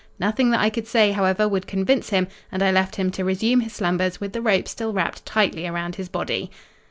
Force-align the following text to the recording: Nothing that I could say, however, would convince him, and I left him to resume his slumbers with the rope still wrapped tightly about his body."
Nothing 0.17 0.49
that 0.49 0.59
I 0.59 0.71
could 0.71 0.87
say, 0.87 1.11
however, 1.11 1.47
would 1.47 1.67
convince 1.67 2.09
him, 2.09 2.27
and 2.51 2.63
I 2.63 2.71
left 2.71 2.95
him 2.95 3.11
to 3.11 3.23
resume 3.23 3.59
his 3.59 3.73
slumbers 3.73 4.19
with 4.19 4.33
the 4.33 4.41
rope 4.41 4.67
still 4.67 4.93
wrapped 4.93 5.23
tightly 5.27 5.67
about 5.67 5.93
his 5.93 6.09
body." 6.09 6.49